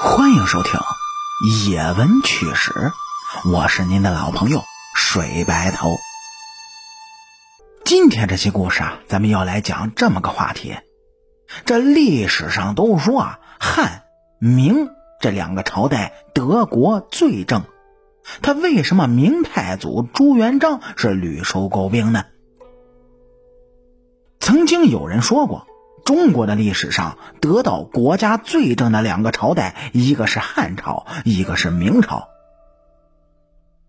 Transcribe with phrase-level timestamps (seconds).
[0.00, 0.80] 欢迎收听
[1.70, 2.70] 《野闻趣史》，
[3.52, 4.62] 我是您的老朋友
[4.96, 5.90] 水白头。
[7.84, 10.74] 今天这期故事啊，咱们要来讲这么个话题：
[11.66, 14.04] 这历史上都说啊，汉、
[14.38, 14.88] 明
[15.20, 17.62] 这两个朝代德国最正，
[18.40, 22.24] 他为什么明太祖朱元璋是屡受诟病呢？
[24.40, 25.66] 曾经有人说过。
[26.04, 32.28] 中国的历史上得到国家最正的两个朝代，一个是汉朝，一个是明朝。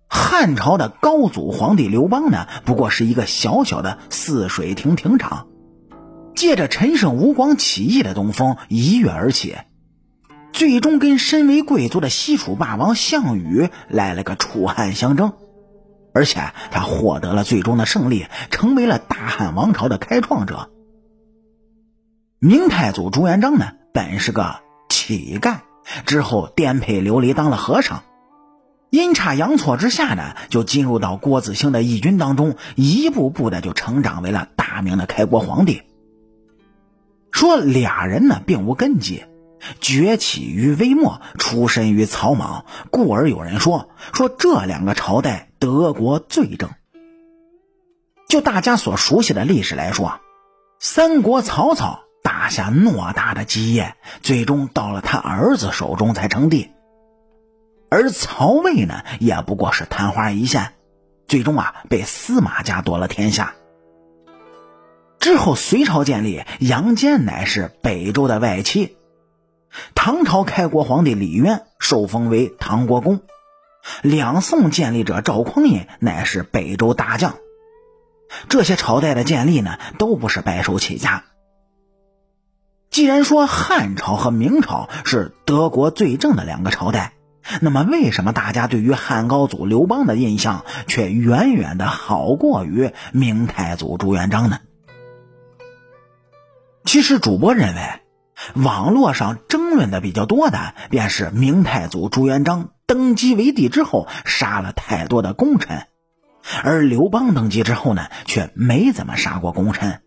[0.08, 5.48] 汉朝的高祖皇帝刘邦呢，不过是一个小小的泗水亭亭长，
[6.36, 9.58] 借着陈胜吴广起义的东风一跃而起，
[10.52, 15.34] 最终跟身为贵族的西楚霸王项羽来了个楚汉相争，
[16.14, 20.70] 而且他获得了最终的胜利，成为了大汉王朝的开创者。
[22.46, 24.58] 明太祖朱元璋呢，本是个
[24.90, 25.60] 乞丐，
[26.06, 28.04] 之后颠沛流离当了和尚，
[28.90, 35.84] 阴差阳错之下呢，就进入到郭子兴的义军当中，一步步的就成长为了大明的开国皇帝。
[37.32, 39.24] 说俩人呢并无根基，
[39.80, 46.72] 崛起于微末，出身于草莽，故而有人说说这两个朝代德国最正。
[48.28, 50.20] 就大家所熟悉的历史来说，
[50.82, 52.02] 三国曹操。
[52.24, 56.72] 打下偌大的基业，最终到了他儿子手中才称帝。
[57.90, 60.74] 而曹魏呢，也不过是昙花一现，
[61.28, 63.54] 最终啊被司马家夺了天下。
[65.20, 68.98] 之后隋朝建立，杨坚乃是北周的外戚。
[69.96, 73.22] 唐朝开国皇帝李渊受封为唐国公，
[74.02, 77.36] 两宋建立者赵匡胤乃是北周大将。
[78.50, 81.26] 这些朝代的建立呢，都不是白手起家。
[82.94, 87.14] 既然说汉朝和明朝是德国最正的两个朝代，
[87.60, 94.60] 那么为什么大家对于汉高祖刘邦的印象却远远的好过于明太祖朱元璋呢？
[96.86, 97.82] 其实主播认为，
[98.54, 105.88] 网络上争论的比较多的便是明太祖朱元璋登基为帝之后杀了太多的功臣，
[106.64, 110.03] 而刘邦登基之后呢，却没怎么杀过功臣。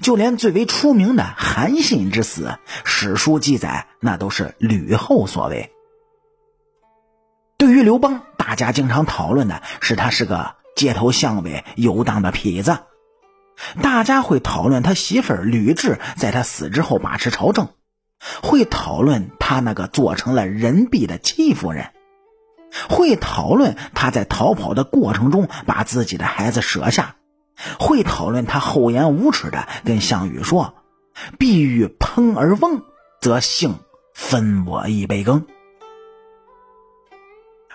[0.00, 5.72] 就连最为出名的韩信之死，史书记载那都是吕后所为。
[7.58, 12.78] 对于刘邦，大家经常讨论的是他是个街头巷尾游荡的痞子，
[13.82, 17.68] 大家会讨论他媳妇吕雉在他死之后把持朝政，
[18.42, 21.92] 会讨论他那个做成了人婢的戚夫人，
[22.90, 27.16] 会讨论他在逃跑的过程中把自己的孩子舍下。
[27.78, 30.74] 会讨论他厚颜无耻的跟项羽说
[31.38, 32.82] ：“必欲烹而翁，
[33.20, 33.76] 则幸
[34.14, 35.46] 分我一杯羹。”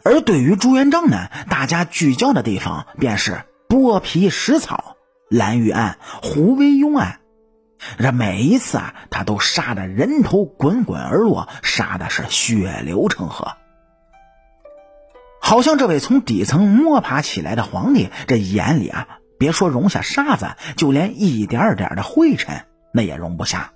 [0.03, 4.97] 而对于朱元璋呢，大家聚焦的地方便是剥皮食草、
[5.29, 7.19] 蓝玉案、胡惟庸案。
[7.97, 13.53] 这每一次啊，他都杀的人头滚滚而落，杀的是血流成河。
[15.39, 19.19] 好像这位从底层摸爬起来的皇帝，这眼里啊。
[19.41, 23.73] 别说容下沙子，就连一点点的灰尘那也容不下。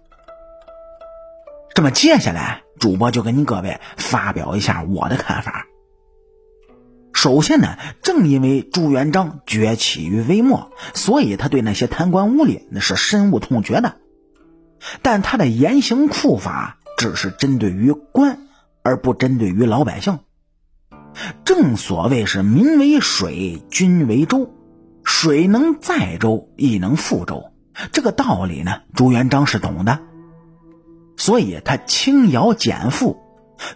[1.74, 5.66] 这么接下来，主播就跟您各位发表一下我的看法。
[7.14, 13.96] 首先呢，正因为朱元璋崛起于微末，所以他对那些贪官污吏那是深恶痛绝的。
[15.02, 18.48] 但他的严刑酷法只是针对于官，
[18.84, 20.20] 而不针对于老百姓。
[21.44, 24.52] 正所谓是民为水，君为舟。
[25.18, 27.54] 水能载舟，亦能覆舟。
[27.94, 30.00] 这个道理呢，朱元璋是懂的，
[31.16, 33.24] 所以他轻徭减赋，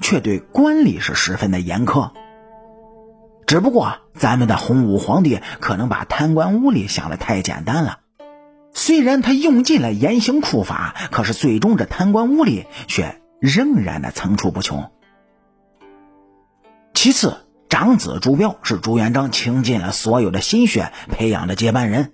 [0.01, 2.11] 却对官吏是十分的严苛。
[3.47, 7.99] 只不过咱们的洪武皇帝可能把贪官污吏想的太简单了，
[8.73, 14.91] 虽然他用尽了严刑酷法，可是最终这贪官污吏却仍然的层出不穷。
[16.93, 17.37] 其次。
[17.69, 22.11] 长子朱标是朱元璋倾尽了所有的心血培养的接班人，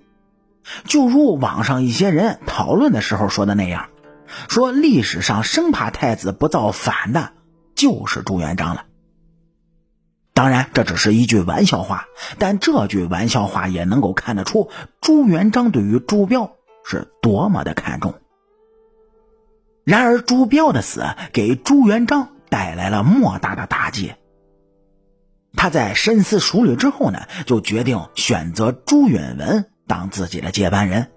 [0.83, 3.87] 就如网上一些人讨论的时候说的那样，
[4.49, 7.31] 说历史上生怕太子不造反的，
[7.73, 8.85] 就是朱元璋了。
[10.33, 12.07] 当然，这只是一句玩笑话，
[12.37, 14.69] 但这句玩笑话也能够看得出
[14.99, 16.51] 朱元璋对于朱标
[16.83, 18.15] 是多么的看重。
[19.85, 24.13] 然而，朱标的死给朱元璋带来了莫大的打击。
[25.57, 31.11] 他在深思熟虑之后呢，就决定选择朱允文当自己的接班人。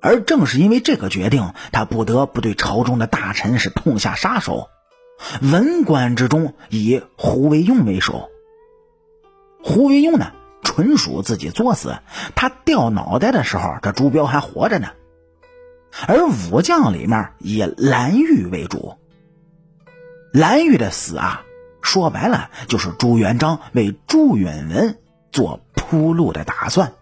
[0.00, 4.68] 而正是因为这个决定，他不得不对朝中的大臣是痛下杀手，
[5.42, 8.30] 文官之中以胡惟庸为首。
[9.62, 10.32] 胡惟庸呢，
[10.62, 11.98] 纯属自己作死。
[12.34, 14.88] 他掉脑袋的时候，这朱标还活着呢。
[16.06, 18.94] 而武将里面以蓝玉为主。
[20.32, 21.42] 蓝玉的死啊，
[21.82, 24.98] 说白了就是朱元璋为朱允文
[25.32, 26.92] 做铺路的打算。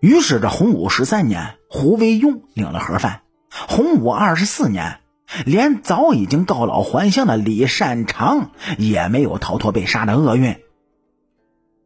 [0.00, 3.22] 于是这洪武十三年，胡惟庸领了盒饭。
[3.50, 5.00] 洪武二十四年，
[5.44, 10.60] 连早已经告老还乡的李善长也没有逃脱被杀的厄运。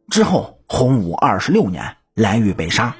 [0.09, 2.95] 之后，洪武二十六年，蓝玉被杀。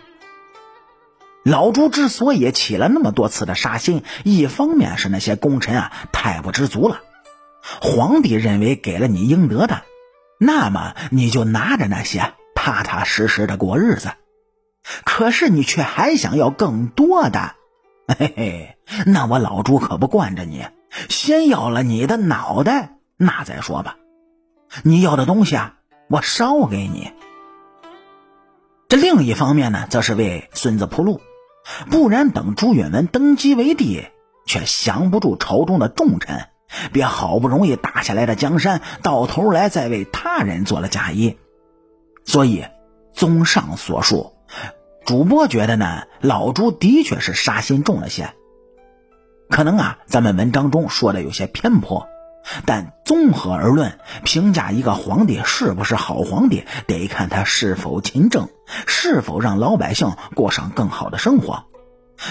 [1.43, 7.01] 老朱之所以起了那么多次的杀心，一方面是那些功臣啊太不知足了。
[7.81, 9.83] 皇帝认为给了你应得的，
[10.39, 14.11] 那么你就拿着那些，踏踏实实的过日子。
[15.05, 17.55] 可是你却还想要更多的。
[18.07, 20.65] 嘿嘿，那我老朱可不惯着你，
[21.07, 23.95] 先要了你的脑袋，那再说吧。
[24.83, 25.75] 你要的东西啊，
[26.09, 27.13] 我烧给你。
[28.89, 31.21] 这另一方面呢，则是为孙子铺路，
[31.89, 34.03] 不然等朱允文登基为帝，
[34.45, 36.49] 却降不住朝中的重臣，
[36.91, 41.37] 别好不容易打下来的江山，到头来再为他人做了嫁衣。
[42.25, 42.65] 所以，
[43.13, 44.33] 综上所述。
[45.05, 48.33] 主播觉得呢，老朱的确是杀心重了些，
[49.49, 52.07] 可能啊，咱们文章中说的有些偏颇，
[52.65, 58.47] 但综合而论，评价一个皇帝是不是好皇帝，得看他是否勤政，
[58.87, 61.65] 是否让老百姓过上更好的生活。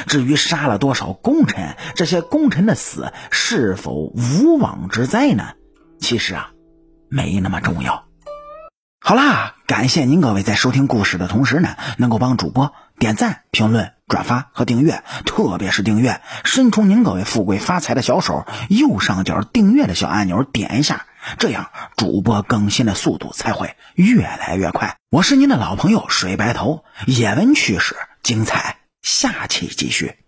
[0.07, 5.55] 至于杀了多少功臣，这些功臣的死是否无妄之灾呢？
[6.01, 6.51] 其实啊，
[7.09, 8.05] 没那么重要。
[9.05, 21.07] 好啦，感谢您各位在收听故事的同时呢，能够帮主播点赞、评论、转发和订阅，特别是订阅，伸出您各位富贵发财的小手，右上角订阅的小按钮点一下，
[21.37, 24.97] 这样主播更新的速度才会越来越快。
[25.11, 30.22] 我是您的老朋友水白头，野闻趣事精彩，下期继续。